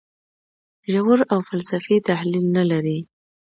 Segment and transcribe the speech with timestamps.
[0.91, 2.99] ژور او فلسفي تحلیل نه لري.